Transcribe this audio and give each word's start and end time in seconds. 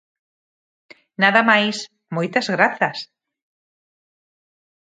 Nada 1.21 1.41
máis, 1.49 1.77
moitas 2.15 2.45
grazas. 2.55 2.97